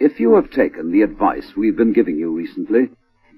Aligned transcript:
If 0.00 0.18
you 0.18 0.34
have 0.36 0.50
taken 0.50 0.90
the 0.90 1.02
advice 1.02 1.54
we've 1.54 1.76
been 1.76 1.92
giving 1.92 2.16
you 2.16 2.32
recently, 2.34 2.88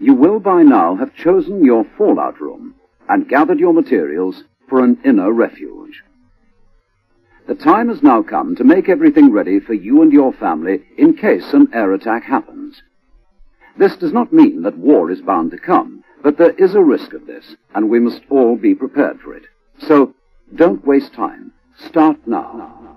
you 0.00 0.14
will 0.14 0.38
by 0.38 0.62
now 0.62 0.94
have 0.94 1.14
chosen 1.14 1.64
your 1.64 1.84
fallout 1.98 2.40
room 2.40 2.76
and 3.08 3.28
gathered 3.28 3.58
your 3.58 3.72
materials 3.72 4.44
for 4.68 4.84
an 4.84 4.98
inner 5.04 5.32
refuge. 5.32 6.04
The 7.48 7.56
time 7.56 7.88
has 7.88 8.00
now 8.00 8.22
come 8.22 8.54
to 8.54 8.64
make 8.64 8.88
everything 8.88 9.32
ready 9.32 9.58
for 9.58 9.74
you 9.74 10.02
and 10.02 10.12
your 10.12 10.32
family 10.32 10.84
in 10.96 11.14
case 11.14 11.52
an 11.52 11.66
air 11.74 11.92
attack 11.92 12.22
happens. 12.22 12.80
This 13.76 13.96
does 13.96 14.12
not 14.12 14.32
mean 14.32 14.62
that 14.62 14.78
war 14.78 15.10
is 15.10 15.20
bound 15.20 15.50
to 15.50 15.58
come, 15.58 16.04
but 16.22 16.38
there 16.38 16.52
is 16.52 16.76
a 16.76 16.80
risk 16.80 17.12
of 17.12 17.26
this, 17.26 17.56
and 17.74 17.90
we 17.90 17.98
must 17.98 18.22
all 18.30 18.54
be 18.54 18.76
prepared 18.76 19.20
for 19.20 19.34
it. 19.34 19.42
So, 19.80 20.14
don't 20.54 20.86
waste 20.86 21.12
time. 21.12 21.52
Start 21.76 22.18
now. 22.24 22.96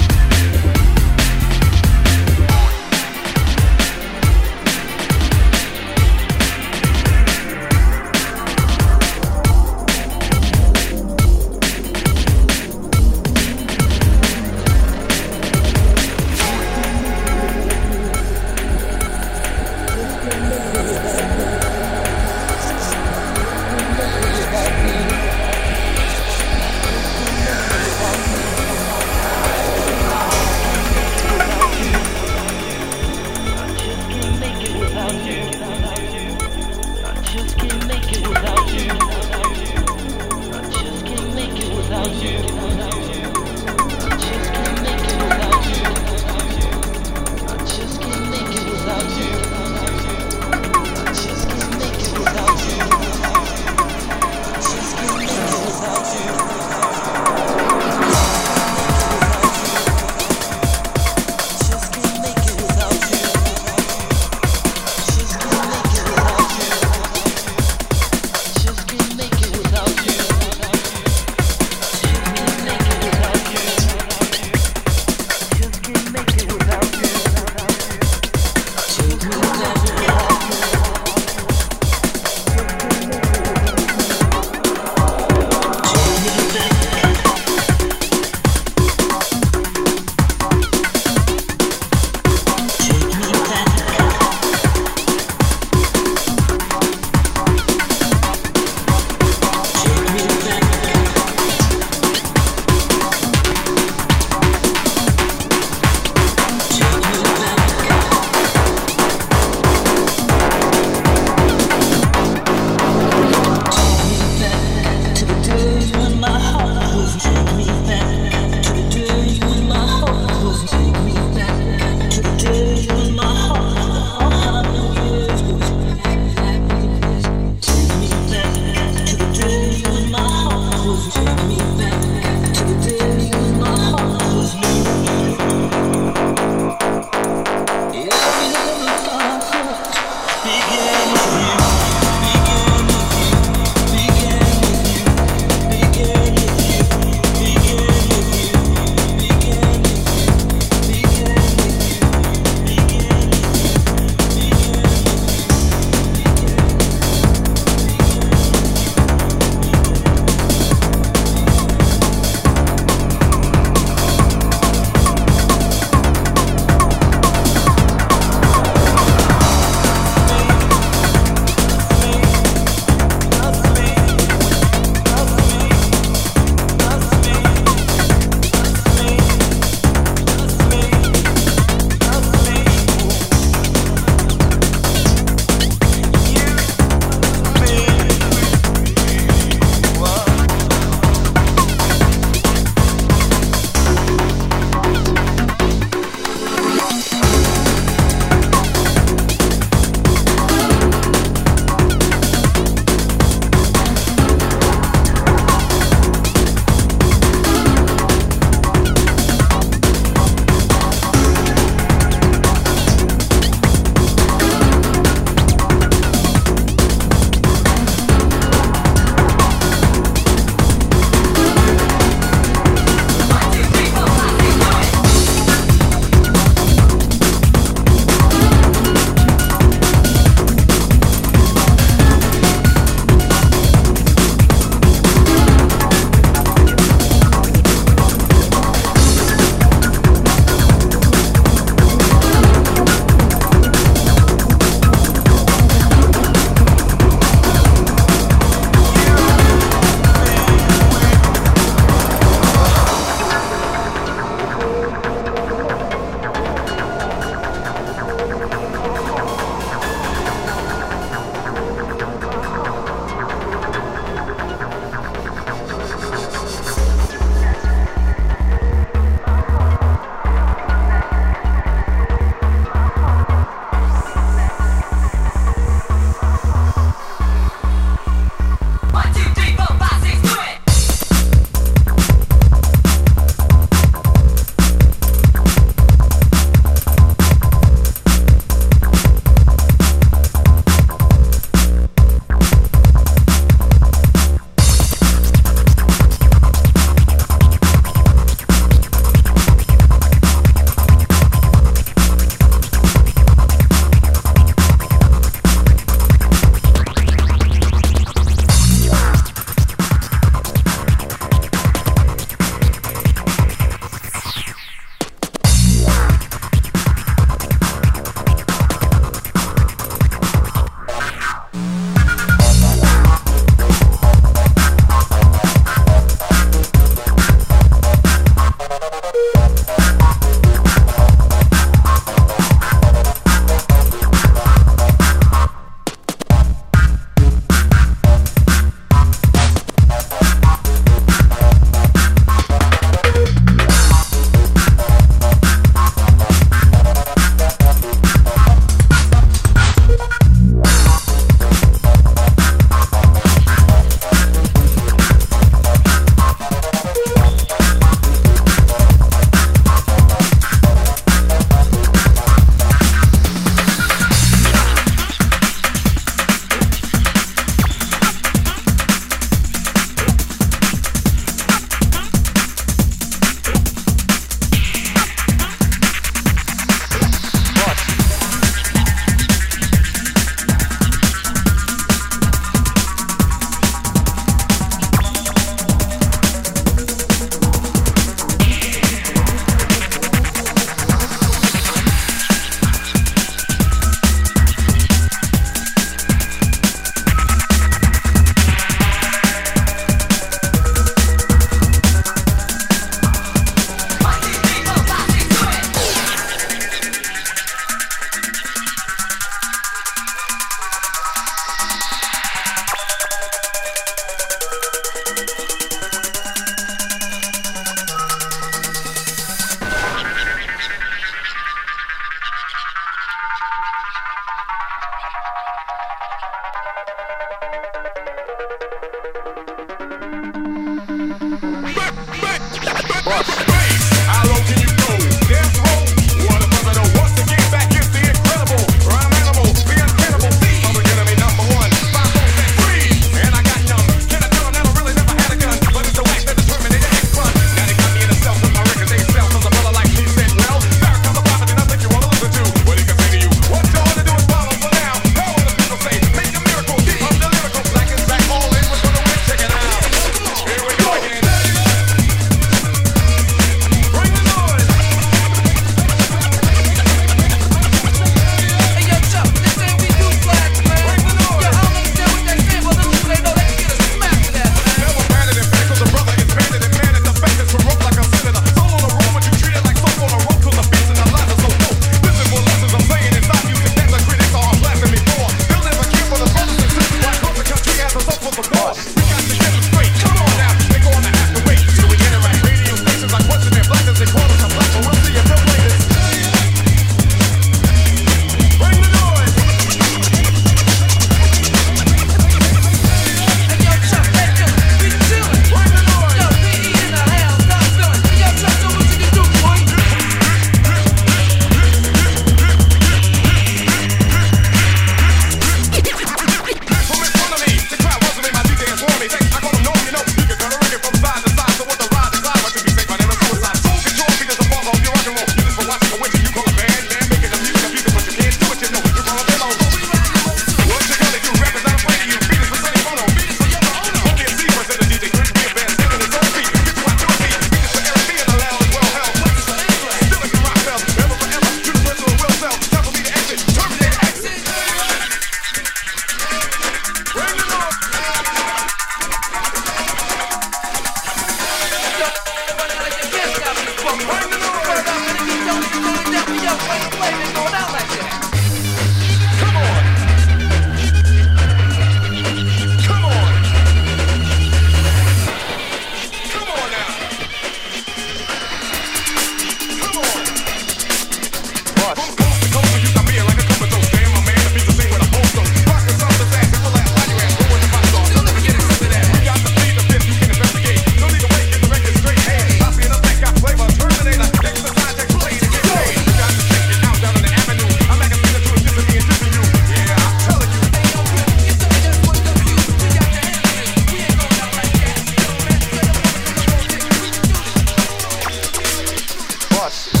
Watch. 599.61 600.00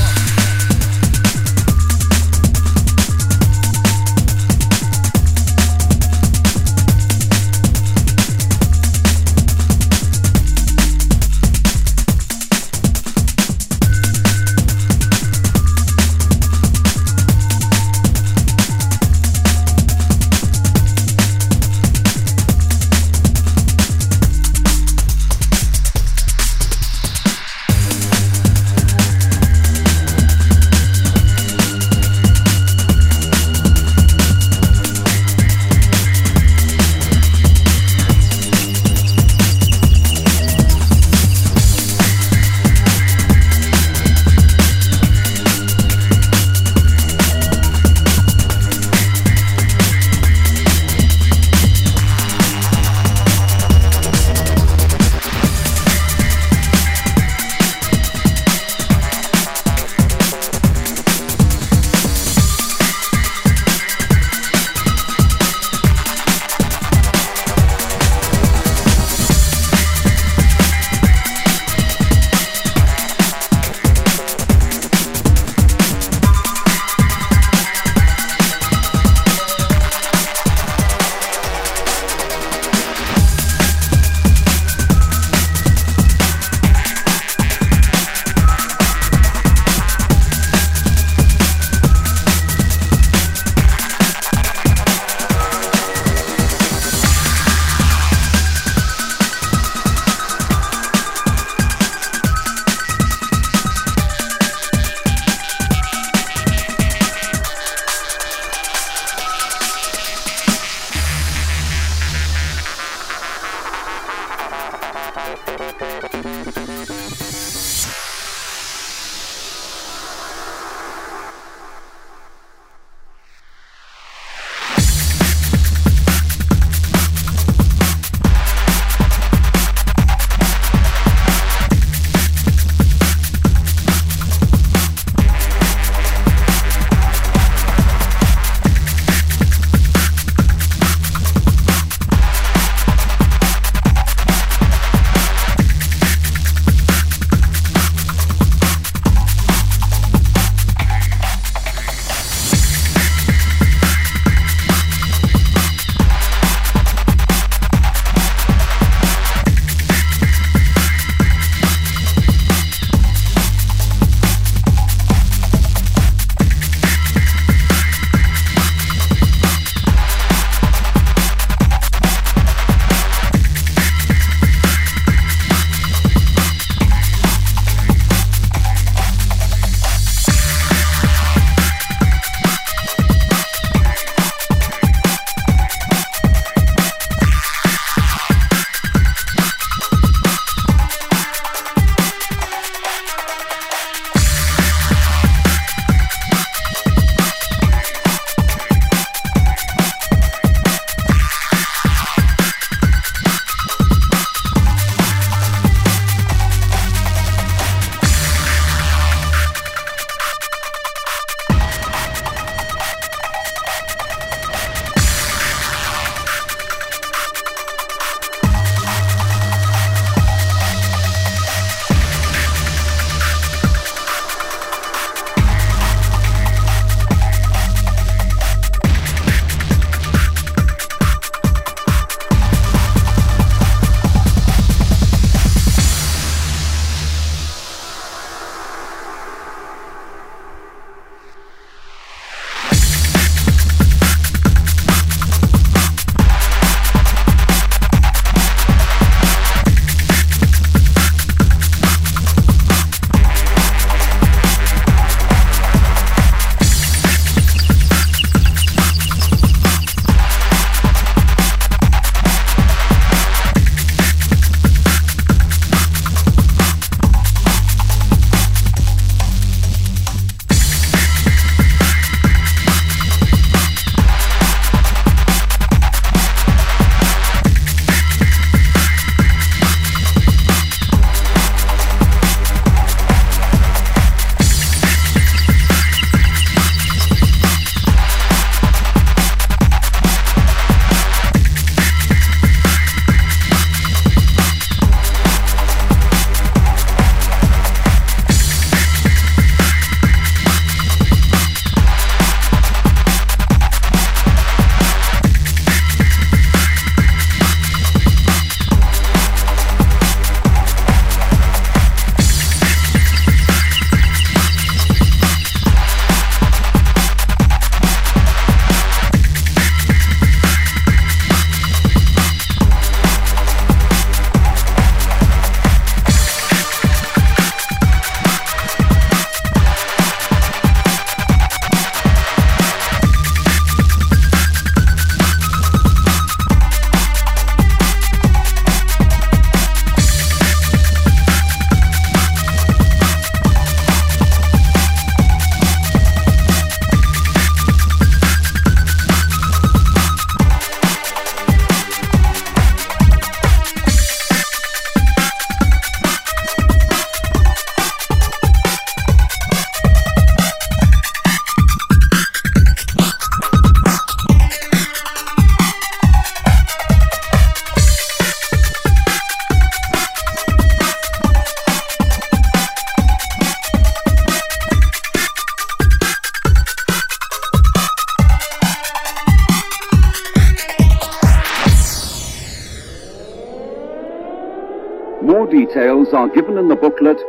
Booklet 386.81 387.21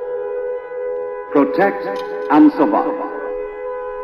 Protect 1.31 1.85
and 2.31 2.51
Survive. 2.53 2.97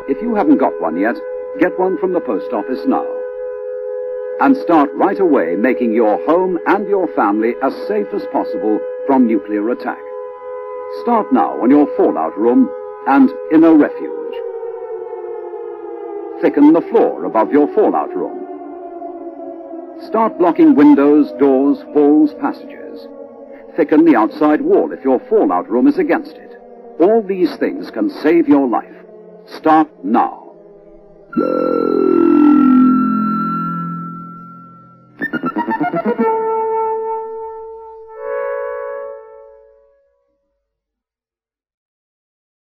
If 0.07 0.21
you 0.21 0.35
haven't 0.35 0.59
got 0.59 0.79
one 0.79 0.95
yet, 0.95 1.15
get 1.59 1.77
one 1.79 1.97
from 1.97 2.13
the 2.13 2.19
post 2.19 2.53
office 2.53 2.85
now. 2.85 3.05
And 4.41 4.55
start 4.57 4.91
right 4.93 5.19
away 5.19 5.55
making 5.55 5.93
your 5.93 6.23
home 6.27 6.59
and 6.67 6.87
your 6.87 7.07
family 7.15 7.55
as 7.63 7.73
safe 7.87 8.07
as 8.13 8.27
possible 8.31 8.79
from 9.07 9.25
nuclear 9.25 9.67
attack. 9.71 9.97
Start 11.01 11.33
now 11.33 11.59
on 11.63 11.71
your 11.71 11.87
fallout 11.97 12.37
room 12.37 12.69
and 13.07 13.31
inner 13.51 13.73
refuge. 13.73 14.35
Thicken 16.41 16.73
the 16.73 16.87
floor 16.91 17.25
above 17.25 17.51
your 17.51 17.73
fallout 17.73 18.15
room. 18.15 18.37
Start 20.05 20.37
blocking 20.37 20.75
windows, 20.75 21.31
doors, 21.39 21.79
halls, 21.93 22.35
passages 22.39 22.88
thicken 23.79 24.03
the 24.03 24.13
outside 24.13 24.59
wall 24.59 24.91
if 24.91 25.05
your 25.05 25.21
fallout 25.29 25.69
room 25.69 25.87
is 25.87 25.97
against 25.97 26.35
it. 26.35 26.51
All 26.99 27.21
these 27.25 27.55
things 27.55 27.89
can 27.89 28.09
save 28.09 28.49
your 28.49 28.67
life. 28.67 28.93
Start 29.47 29.87
now. 30.03 30.51